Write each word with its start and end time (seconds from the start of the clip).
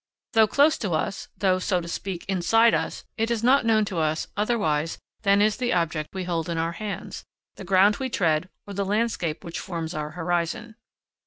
Though 0.33 0.47
close 0.47 0.79
to 0.79 0.93
us, 0.93 1.27
though, 1.37 1.59
so 1.59 1.79
to 1.79 1.87
speak, 1.87 2.25
inside 2.27 2.73
us, 2.73 3.03
it 3.19 3.29
is 3.29 3.43
not 3.43 3.67
known 3.67 3.85
to 3.85 3.99
us 3.99 4.25
otherwise 4.35 4.97
than 5.21 5.43
is 5.43 5.57
the 5.57 5.73
object 5.73 6.09
we 6.15 6.23
hold 6.23 6.49
in 6.49 6.57
our 6.57 6.71
hands, 6.71 7.23
the 7.53 7.63
ground 7.65 7.97
we 7.97 8.09
tread, 8.09 8.49
or 8.65 8.73
the 8.73 8.83
landscape 8.83 9.43
which 9.43 9.59
forms 9.59 9.93
our 9.93 10.09
horizon. 10.17 10.73